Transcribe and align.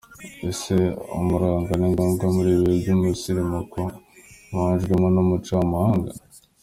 Ese 0.49 0.75
Umuranga 1.19 1.71
ni 1.79 1.87
ngombwa 1.93 2.25
muri 2.35 2.49
ibi 2.53 2.63
bihe 2.65 2.77
by’umusirimuko 2.81 3.79
wajwemo 4.55 5.07
n’umuco 5.15 5.51
w’amahanga?. 5.57 6.11